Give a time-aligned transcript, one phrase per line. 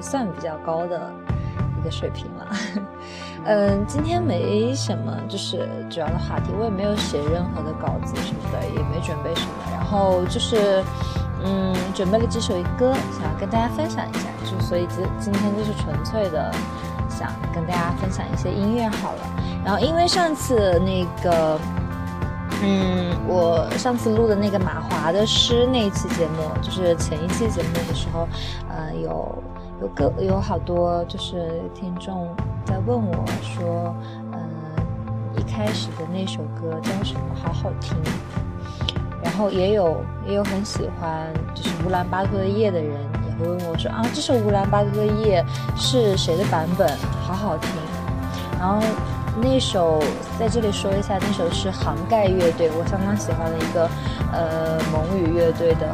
[0.00, 1.10] 算比较高的
[1.80, 2.46] 一个水平了，
[3.44, 10.82] 嗯，今天没什么，就是主要的话题，我也没有写任何的稿子什么的，也没准备什么，然后就是，
[11.44, 16.50] 嗯，准备了几首歌，想要跟大家分享一下，就所以今今天就是纯粹的
[17.08, 19.20] 想跟大家分享一些音乐好了，
[19.64, 21.58] 然后因为上次那个，
[22.62, 28.26] 嗯，我上次录的那个马华的诗那一期节目，就是前一期节目的时候，
[28.63, 28.63] 呃，
[29.02, 29.42] 有。
[29.82, 32.28] 有个有好多就是听众
[32.64, 33.94] 在问我说，
[34.32, 34.40] 嗯，
[35.36, 37.20] 一开始的那首歌叫什么？
[37.34, 37.96] 好好听。
[39.20, 42.92] 然后也有也有很喜欢就是乌兰巴托的夜的人
[43.26, 45.44] 也会问我说啊，这首乌兰巴托的夜
[45.76, 46.88] 是谁的版本？
[47.26, 47.70] 好好听。
[48.60, 48.80] 然后
[49.42, 50.00] 那首
[50.38, 53.90] 在这里说一下，那首是杭盖乐队，我相当喜欢的一个
[54.32, 55.88] 呃蒙语乐队的。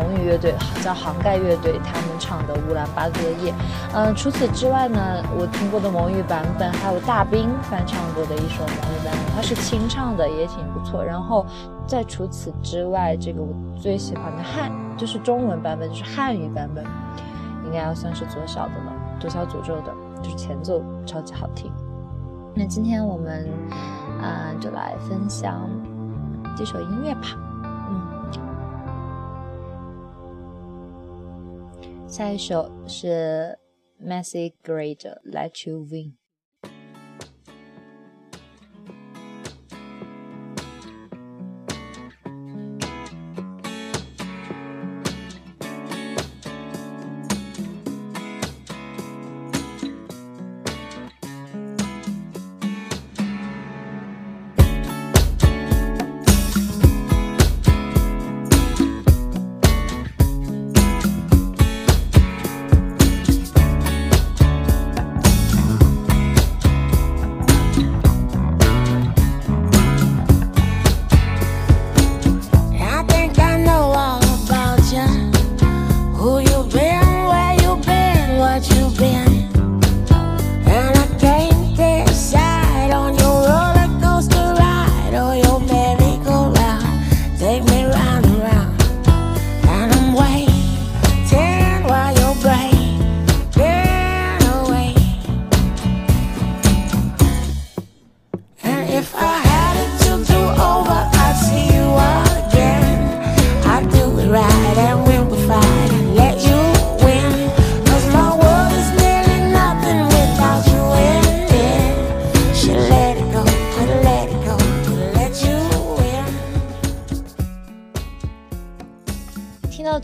[0.00, 3.52] 蒙语乐队叫杭盖乐队，他们唱的《乌兰巴托的夜》。
[3.92, 11.04] 嗯，除此之外呢，我听过的蒙语版本还有大兵翻唱过的一首蒙语版本，它是清唱的，也挺不错。
[11.04, 11.44] 然后
[11.86, 13.48] 在除此之外，这个我
[13.78, 16.82] 最喜欢的汉就是中文版本，就是汉语版本，
[17.66, 19.92] 应该要算是左小的了，左小诅咒的，
[20.22, 21.70] 就是前奏超级好听。
[22.54, 23.48] 那今天我们
[24.20, 25.68] 啊，就来分享
[26.56, 27.36] 这首音乐吧。
[32.10, 33.56] 下一首是
[34.02, 36.14] Macy Grade Let You Win》。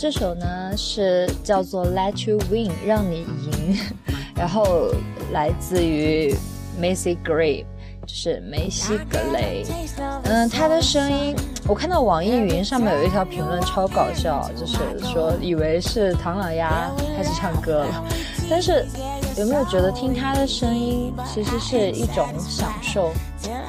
[0.09, 3.77] 这首呢是叫做《Let You Win》，让你赢，
[4.37, 4.93] 然后
[5.33, 6.33] 来自于
[6.81, 7.65] Macy Gray，
[8.07, 9.67] 就是梅西格雷。
[10.23, 11.35] 嗯，他的声音，
[11.67, 14.77] 我看到网易云上面有一条评论超搞笑，就是
[15.13, 18.05] 说以为是唐老鸭开始唱歌了。
[18.49, 18.87] 但是
[19.37, 23.11] 有没有觉得听他的声音其实是一种享受，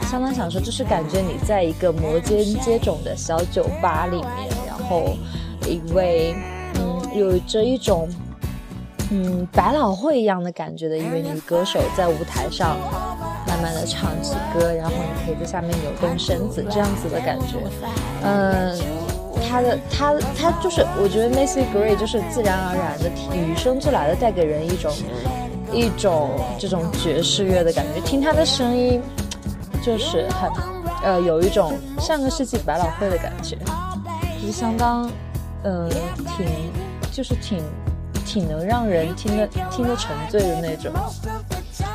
[0.04, 5.18] 相当享受，就是感觉你在一个摩肩接踵的小酒吧里面，然后。
[5.68, 6.36] 一位，
[6.76, 8.10] 嗯，有着一种，
[9.12, 12.78] 嗯，百老汇一样的感觉的一位女歌手，在舞台上
[13.48, 17.58] 慢慢的唱起歌，然后你可以在下面扭动身子，这样子的感觉。
[18.24, 18.78] 嗯，
[19.48, 24.92] 她的她她就是，我觉得 Macy Gray 就是自然而然的与生俱来的带给人一种
[25.72, 29.02] 一种这种爵士乐的感觉，听她的声音
[29.82, 30.52] 就是很，
[31.04, 33.56] 呃，有一种上个世纪百老汇的感觉，
[34.42, 35.10] 就是相当。
[35.64, 35.90] 嗯，
[36.36, 36.48] 挺，
[37.12, 37.64] 就是挺，
[38.26, 40.92] 挺能让人听得听得沉醉的那种。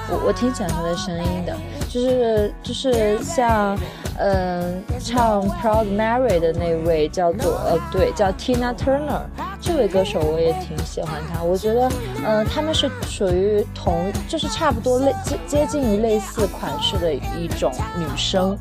[0.08, 1.56] 我我挺喜欢他的声音的，
[1.88, 3.78] 就是就是像，
[4.18, 9.22] 嗯，唱《Proud Mary》的那位叫做呃，对，叫 Tina Turner
[9.60, 11.42] 这位歌手，我也挺喜欢他。
[11.42, 11.88] 我觉得，
[12.26, 18.58] 嗯，他们是属于同，就是差不多类接接近于类似款式的一种女生。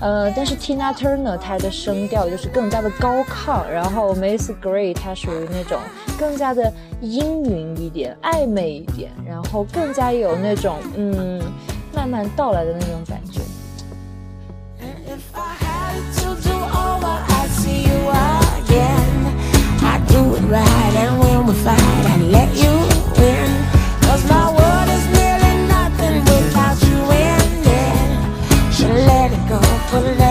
[0.00, 5.78] 呃，但是 Tina Turner 她的声调就是更加的高亢，然后 Macy Gray 她属于那种
[6.18, 6.70] 更加的
[7.00, 11.40] 阴云一点、暧昧一点，然后更加有那种嗯
[11.94, 13.40] 慢慢到来的那种感觉。
[29.94, 30.23] 不知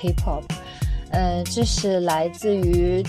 [0.00, 0.42] hip hop？
[1.12, 3.02] 呃，这是来自于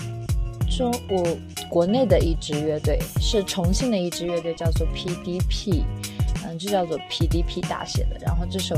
[0.68, 1.24] 中我
[1.68, 5.84] 国内的一支乐队，是重庆的一支乐队，叫做 PDP，
[6.44, 8.18] 嗯，就叫做 PDP 大写的。
[8.20, 8.76] 然后这首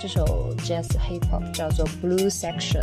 [0.00, 2.82] 这首 jazz hip hop 叫做 Blue Section。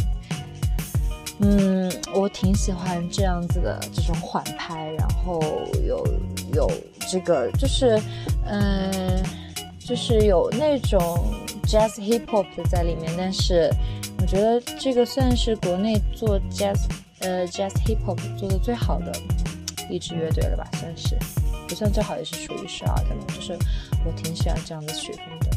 [1.41, 5.41] 嗯，我挺喜欢这样子的这种缓拍，然后
[5.85, 6.05] 有
[6.53, 6.71] 有
[7.09, 8.01] 这个就是
[8.45, 9.21] 嗯，
[9.77, 11.33] 就是有那种。
[11.69, 13.69] Jazz Hip Hop 的在里面，但是
[14.21, 16.79] 我觉得这个算是国内做 Jazz
[17.19, 19.11] 呃 Jazz Hip Hop 做的最好的
[19.89, 21.17] 一支乐队了吧，算是
[21.67, 23.57] 不算最好也是属于十二的了，就是
[24.05, 25.48] 我挺喜欢这样的曲风的。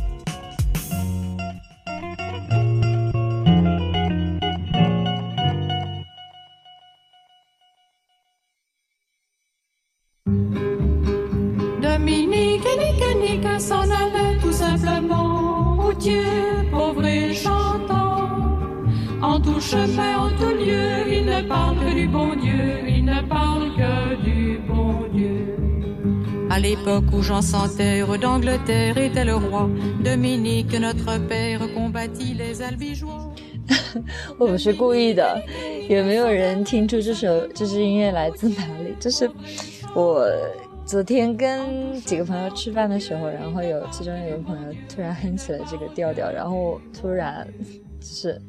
[26.51, 29.71] À l'époque où Jean Santerre d'Angleterre était le roi,
[30.05, 33.33] Dominique notre père combattit les albigeois.
[34.39, 35.43] 我不是故意的，
[35.89, 38.95] 有没有人听出这首这支音乐来自哪里？
[39.01, 39.31] 就是
[39.95, 40.29] 我
[40.85, 47.49] 昨天跟几个朋友吃饭的时候，然后有其中有个朋友突然哼起了这个调调，然后突然
[48.03, 48.43] 就是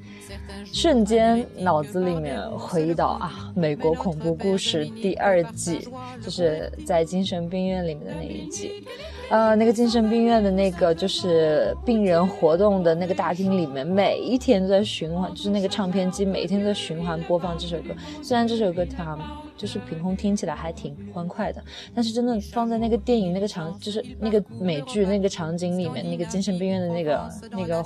[0.66, 5.88] 瞬间脑子里面回忆到啊，美国恐怖故事第二季，
[6.22, 8.84] 就是在精神病院里面的那一集。
[9.30, 17.96] 呃，那个精神病院的那个就是病人活动的那个大厅里面，每一天都在循环，就是那个唱片机每一天都在循环播放这首歌。
[18.22, 19.18] 虽然这首歌它
[19.58, 27.86] 就是凭空听起来还挺欢快的，但是真的放在那个电影那个场，就是那个美剧那个场景里面，那个精神病院的那个那个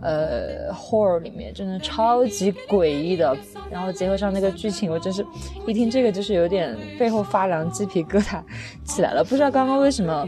[0.00, 3.36] 呃 horror 里面，真的超级诡异的。
[3.70, 5.24] 然后结合上那个剧情，我真是
[5.66, 8.42] 一听这个就是有点背后发凉，鸡皮疙瘩
[8.84, 9.22] 起来了。
[9.22, 10.26] 不知道刚刚为什么。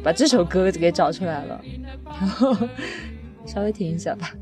[0.00, 1.60] 把这首歌给找出来了，
[2.04, 2.56] 然后
[3.44, 4.32] 稍微听一下吧。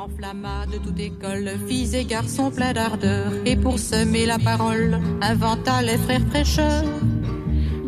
[0.00, 5.82] Enflamma de toute école, filles et garçons pleins d'ardeur, et pour semer la parole, inventa
[5.82, 6.84] les frères prêcheurs.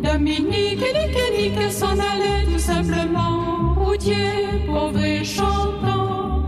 [0.03, 6.43] Dominique et Nicanique s'en allaient tout simplement, routiers, pauvres et chantants.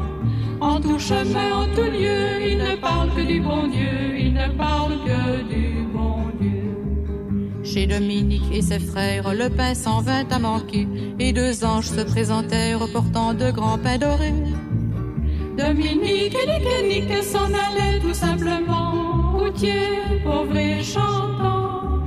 [0.59, 4.49] En tout chemin, en tout lieu, ils ne parlent que du bon Dieu, ils ne
[4.57, 7.63] parlent que du bon Dieu.
[7.63, 10.89] Chez Dominique et ses frères, le pain s'en vint à manquer,
[11.19, 14.33] et deux anges se présentèrent portant de grands pains dorés.
[15.57, 22.01] Dominique et Nick s'en allaient tout simplement, routiers, pauvres et chantants.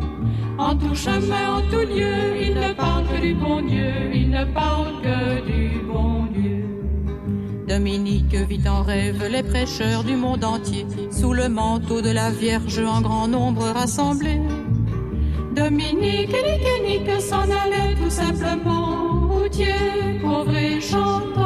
[0.59, 4.45] En tout chemin, en tout lieu, il ne parle que du bon Dieu, il ne
[4.47, 6.65] parle que du bon Dieu.
[7.69, 12.81] Dominique vit en rêve les prêcheurs du monde entier, sous le manteau de la Vierge
[12.81, 14.41] en grand nombre rassemblés.
[15.55, 19.75] Dominique et Nique s'en allait tout simplement, routier,
[20.21, 21.46] pauvre et chantant.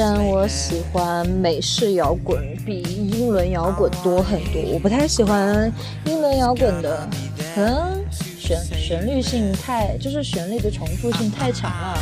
[0.00, 4.62] 讲真，我喜欢美式摇滚比英伦摇滚多很多。
[4.72, 5.70] 我不太喜欢
[6.06, 7.06] 英伦摇滚的，
[7.54, 8.02] 可能
[8.38, 11.98] 旋旋律性太，就是旋律的重复性太强了。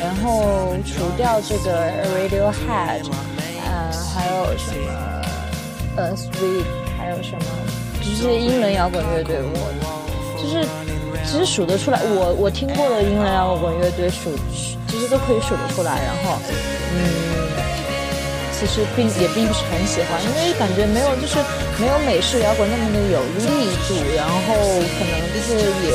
[0.00, 3.02] 然后除掉这个 Radiohead，
[3.66, 5.22] 呃，还有什么
[5.96, 6.64] 呃 Sweet，
[6.96, 7.44] 还有什么
[8.00, 10.64] 就是英伦摇滚乐队，我就是
[11.24, 14.30] 其实数得出来，我我听过的英伦摇滚乐队数
[14.86, 16.00] 其实都可以数得出来。
[16.04, 16.38] 然后，
[16.94, 17.00] 嗯，
[18.62, 21.36] 其实并也并不是很喜欢，因为感觉没有就是
[21.80, 25.90] 没有美式摇滚那么的有力度，然后可能就是也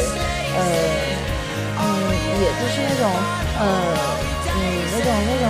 [0.57, 0.59] 呃
[1.79, 1.85] 嗯，
[2.43, 3.09] 也就是那种
[3.59, 3.63] 呃。
[4.59, 4.59] 嗯，
[4.91, 5.47] 那种那种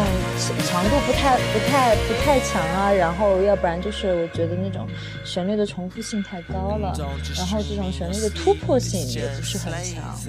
[0.67, 4.86] 强度不太不太不太强啊，然后要不然就是我觉得那种
[5.24, 6.93] 旋律的重复性太高了，
[7.38, 10.19] 然后这种旋律的突破性也不是很强。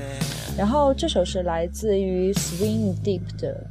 [0.57, 3.67] 然后这首是来自于 Swing Deep 的，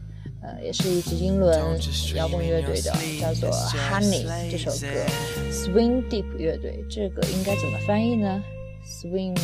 [0.48, 1.78] 呃，也是一支英伦
[2.16, 4.88] 摇滚乐队的，叫做 Honey 这首歌。
[5.52, 8.42] Swing Deep 乐队，这个应该怎么翻译呢
[8.88, 9.36] ？Swing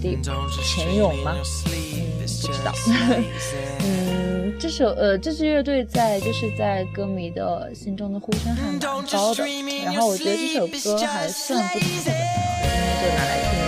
[0.00, 0.22] Deep
[0.62, 1.34] 潜泳吗？
[1.66, 1.72] 嗯，
[2.20, 2.72] 不知道。
[3.84, 9.08] 嗯，这首呃，这支乐队在就是在歌迷的心中的呼声还蛮高的。
[9.84, 12.14] 然后我觉得这首歌还算不错的，今天
[13.02, 13.61] 就拿来听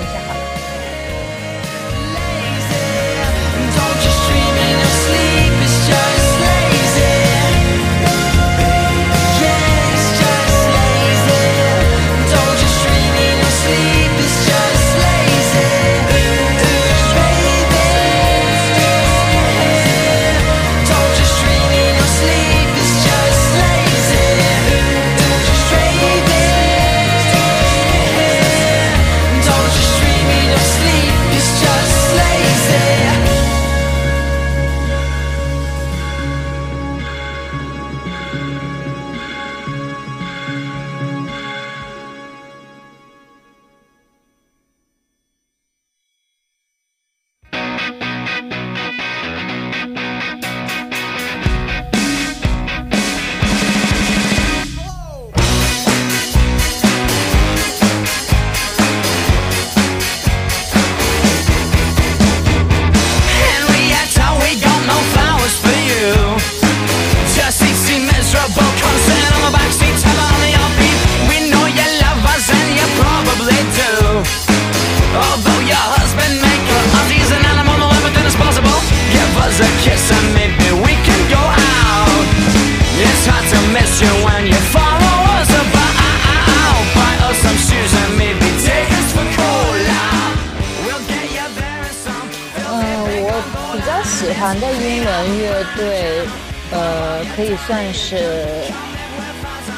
[97.46, 98.16] 可以算是，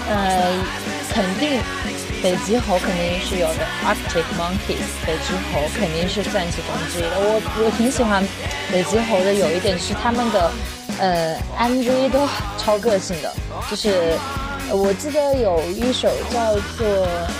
[0.09, 0.55] 呃，
[1.13, 1.61] 肯定
[2.23, 7.17] 北极猴肯定是有的，Arctic Monkeys 北极猴肯定是算其中之一的。
[7.19, 8.25] 我我挺喜欢
[8.71, 10.53] 北极猴的，有一点是他们的
[11.01, 13.35] 呃 MV 都超个性的，
[13.69, 14.17] 就是
[14.71, 16.87] 我记得有一首叫做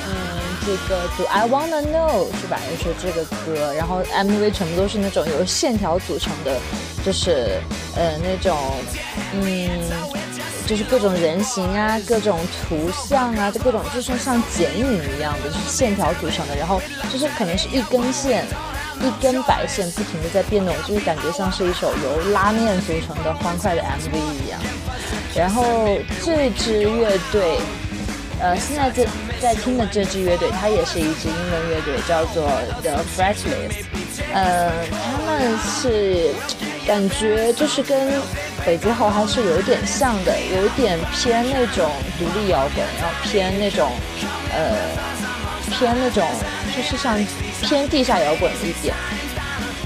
[0.09, 0.35] 嗯。
[0.67, 2.59] 这个 Do I Wanna Know 是吧？
[2.83, 6.59] 就是这个歌，然后 MV 全部都是那种由线条组成的，
[7.05, 7.61] 就是
[7.95, 8.59] 呃那种
[9.33, 9.71] 嗯，
[10.67, 16.81] 就是各种人形啊，各种图像啊，就各种就是像剪影一样的，就是线条组成的，然后
[17.13, 18.45] 就是可能是一根线，
[19.01, 24.61] 一根白线不停的在变动，就是感觉像是一首由拉面组成的欢快的 MV 一样。
[25.35, 25.65] 然后
[26.25, 27.59] 这支乐队。
[28.39, 29.07] 呃，现在这
[29.41, 32.47] 在听的这支乐队，它也是一支英文乐队，叫做
[32.83, 33.87] The Fretless。
[34.31, 36.35] 呃，他们是
[36.87, 38.13] 感觉就是跟
[38.67, 43.89] 北极猴还是有点像的，有点偏那种独立摇滚，然后偏那种
[44.53, 44.77] 呃
[45.71, 46.29] 偏那种
[46.77, 47.17] 就是像
[47.63, 48.93] 偏地下摇滚一点。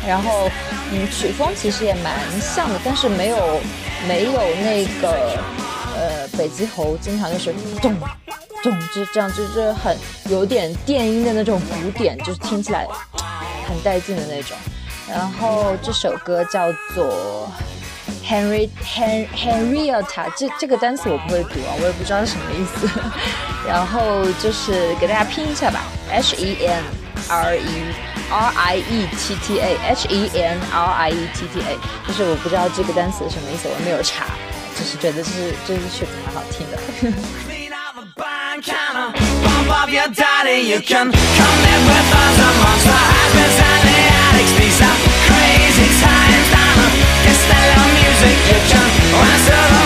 [0.09, 0.49] 然后
[0.91, 3.61] 嗯，曲风其实也蛮像的，但是没有
[4.09, 4.33] 没有
[4.63, 5.39] 那个
[5.95, 7.95] 呃北极猴经常就是咚。
[8.63, 9.97] 咚就，这样就是很
[10.29, 12.87] 有点电音的那种鼓点，就是听起来
[13.67, 14.57] 很带劲的那种。
[15.09, 17.51] 然后这首歌叫做
[18.31, 22.89] Henry Hen Henrietta，这这个单词我不会读啊，我也不知道是什么意思。
[23.67, 25.81] 然后就是给大家拼一下吧
[26.13, 26.85] ，H E N
[27.29, 27.93] R E
[28.31, 31.76] R I E T T A，H E N R I E T T A，
[32.07, 34.26] 就是我不知道这个单词什么意思，我没有查，
[34.78, 36.78] 就是觉得这是这支曲子蛮好听的。
[49.13, 49.79] When I said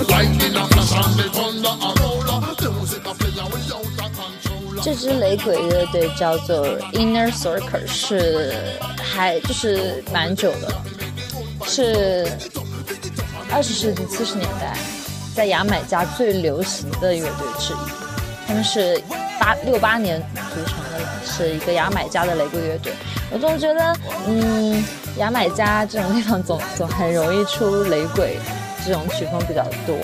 [4.82, 8.54] 这支雷鬼乐队叫做 Inner Circle，是
[9.02, 10.82] 还就是蛮久的了，
[11.66, 12.26] 是
[13.52, 14.74] 二十世纪七十年代
[15.34, 17.76] 在牙买加最流行的乐队之一。
[18.46, 18.98] 他们是
[19.38, 22.92] 八六八年组成的，是一个牙买加的雷鬼乐队。
[23.30, 23.94] 我总觉得，
[24.26, 24.82] 嗯，
[25.18, 28.38] 牙买加这种地方总总很容易出雷鬼
[28.90, 29.96] 这种曲风比较多，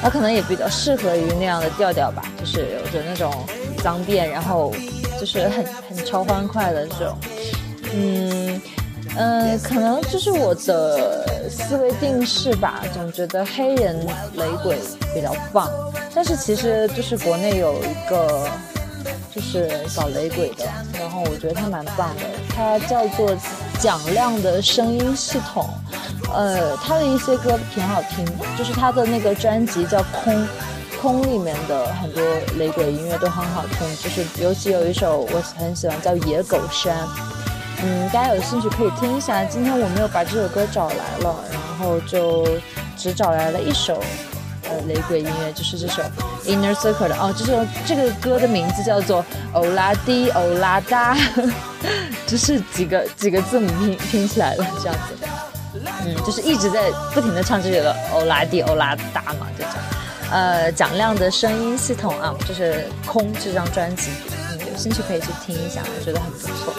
[0.00, 3.44] 它可能也比较适合于那样的调调吧，就是有着那种
[3.82, 4.72] 脏辫，然后
[5.18, 7.18] 就是很很超欢快的这种，
[7.92, 8.62] 嗯。
[9.16, 14.78] 嗯，可能就是我的思维定式吧，总觉得黑人雷鬼
[15.12, 15.68] 比较棒。
[16.14, 18.48] 但是其实就是国内有一个
[19.34, 20.64] 就是搞雷鬼的，
[20.96, 22.22] 然后我觉得他蛮棒的，
[22.54, 23.36] 他叫做
[23.80, 25.68] 蒋亮的声音系统。
[26.34, 28.24] 呃，他的一些歌挺好听，
[28.56, 30.34] 就是他的那个专辑叫《空》，
[31.00, 32.22] 《空》里面的很多
[32.56, 36.96] 雷鬼音乐都很好听，就是尤其有一首我很喜欢，叫《野狗山》。
[37.82, 39.44] 嗯，大家有兴趣可以听一下。
[39.44, 42.46] 今天我没有把这首歌找来了，然后就
[42.96, 44.00] 只找来了一首，
[44.68, 46.02] 呃，雷鬼音乐，就是这首
[46.44, 47.16] Inner Circle 的。
[47.16, 51.16] 哦，这首这个歌的名字叫做欧拉迪欧拉达，
[52.26, 55.26] 就是几个几个字母拼拼起来的这样子。
[55.84, 59.72] 嗯，就是一直在不停的唱这个欧拉迪欧拉达嘛，这种。
[60.30, 64.10] 呃，蒋亮的声音系统啊，就是空这张专辑，
[64.50, 66.72] 嗯，有兴趣可以去听一下，我觉得很不错。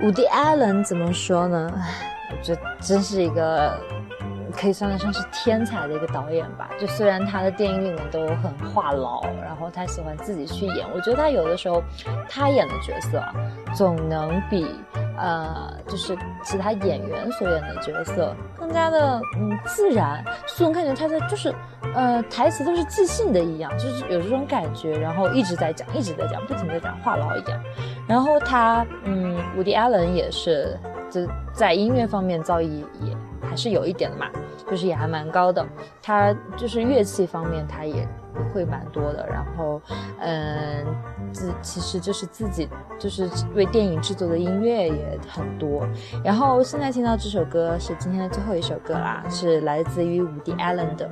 [0.00, 1.70] 伍迪·艾伦怎么说呢？
[2.30, 3.76] 我觉得真是一个
[4.56, 6.70] 可以算得上是天才的一个导演吧。
[6.78, 11.82] 就虽然他的电影里面都很话痨，然后他喜欢自己去演，我觉得他有的时候
[12.28, 13.20] 他演的角色
[13.74, 14.68] 总能比
[15.16, 20.24] 呃就是其他演员所演的角色更加的嗯自然，
[20.56, 21.52] 就能看见他在就是
[21.98, 27.60] 呃台词都是即兴的一样，就是有这种感觉，然后一直在讲，一直在讲，不停的讲话痨一样。
[28.06, 30.78] 然后他，嗯，伍迪·艾伦也是，
[31.10, 34.26] 就在音乐方面造诣也还是有一点的嘛，
[34.70, 35.66] 就是也还蛮高的。
[36.00, 38.06] 他就是乐器方面他也
[38.54, 39.26] 会蛮多的。
[39.28, 39.82] 然后，
[40.20, 40.86] 嗯，
[41.32, 45.84] 自其实就是自己就是为电影制作的音乐也很多。
[46.22, 51.06] 然后现在听到这首歌是今天的最后一首歌啦，是来自于伍迪·艾伦的《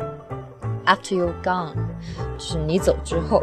[0.86, 1.72] After you Gone》，
[2.38, 3.42] 就是你走之后。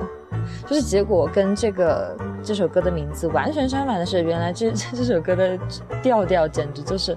[0.67, 5.57] 就是结果跟这个这首歌的名字完全相反的是，原来这 这首歌的
[6.01, 7.15] 调调简直就是，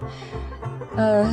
[0.97, 1.27] 呃，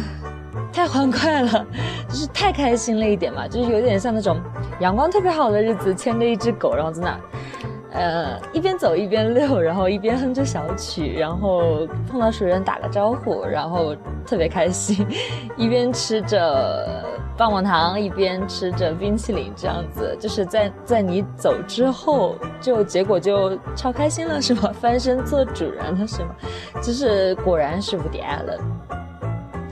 [0.71, 1.65] 太欢快了，
[2.09, 4.41] 就是太开心了一点嘛，就是有点像那种
[4.79, 7.19] 阳光特别好的日子，牵着一只狗，然后在那，
[7.99, 15.05] 呃，一边走一边遛，然后一边哼着小曲，然后碰到熟人打个招呼，然后特别开心，
[15.57, 17.05] 一边吃着。
[17.35, 24.71] 棒棒糖一边吃着冰淇淋，这样子就是在在你走之后，就结果就超开心了，是吗？
[24.79, 26.35] 翻身做主人了，是吗？
[26.81, 28.59] 就是果然是无敌艾伦，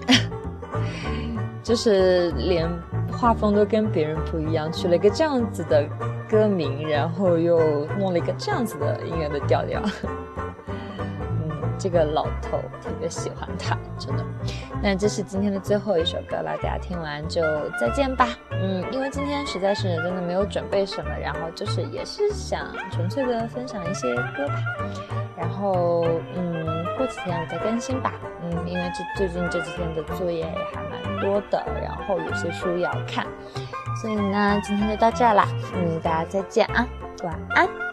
[1.61, 2.67] 就是连
[3.11, 5.87] 画风都跟别人不一样，取了一个这样子的
[6.27, 9.81] 歌名，然后又弄了一个这样子的音乐的调调。
[11.81, 14.23] 这个老头特别喜欢他，真的。
[14.83, 17.41] 那这是今天的最后一首歌了，大家听完就
[17.79, 18.27] 再见吧。
[18.51, 24.61] 嗯，因为今天实在是真的没有准备什么，然后就是也是想纯粹的分享一些歌吧。
[25.35, 28.13] 然后嗯，过几天我再更新吧。
[28.43, 33.25] 嗯，因为这最近这几天的作业也还蛮多的，然后有些书要看，
[33.99, 35.47] 所以呢，今天就到这儿啦。
[35.75, 36.87] 嗯，大家再见啊，
[37.23, 37.90] 晚安。